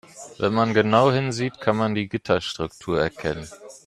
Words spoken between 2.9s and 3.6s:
erkennen.